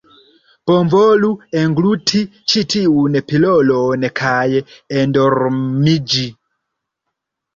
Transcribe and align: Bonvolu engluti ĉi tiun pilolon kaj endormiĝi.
Bonvolu 0.69 1.27
engluti 1.63 2.21
ĉi 2.53 2.63
tiun 2.73 3.17
pilolon 3.31 4.07
kaj 4.21 4.45
endormiĝi. 5.01 6.25